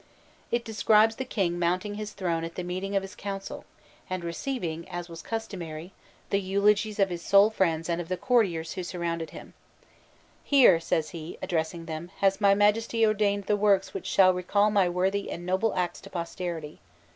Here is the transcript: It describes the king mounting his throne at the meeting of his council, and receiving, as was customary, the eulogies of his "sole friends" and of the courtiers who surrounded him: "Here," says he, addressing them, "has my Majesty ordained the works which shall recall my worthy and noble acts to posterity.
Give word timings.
It 0.49 0.65
describes 0.65 1.17
the 1.17 1.25
king 1.25 1.59
mounting 1.59 1.93
his 1.93 2.13
throne 2.13 2.43
at 2.43 2.55
the 2.55 2.63
meeting 2.63 2.95
of 2.95 3.03
his 3.03 3.13
council, 3.13 3.65
and 4.09 4.23
receiving, 4.23 4.89
as 4.89 5.07
was 5.09 5.21
customary, 5.21 5.91
the 6.31 6.41
eulogies 6.41 6.97
of 6.97 7.11
his 7.11 7.21
"sole 7.21 7.51
friends" 7.51 7.87
and 7.87 8.01
of 8.01 8.09
the 8.09 8.17
courtiers 8.17 8.73
who 8.73 8.81
surrounded 8.81 9.29
him: 9.29 9.53
"Here," 10.43 10.79
says 10.79 11.11
he, 11.11 11.37
addressing 11.43 11.85
them, 11.85 12.09
"has 12.17 12.41
my 12.41 12.55
Majesty 12.55 13.05
ordained 13.05 13.43
the 13.43 13.55
works 13.55 13.93
which 13.93 14.07
shall 14.07 14.33
recall 14.33 14.71
my 14.71 14.89
worthy 14.89 15.29
and 15.29 15.45
noble 15.45 15.71
acts 15.75 16.01
to 16.01 16.09
posterity. 16.09 16.79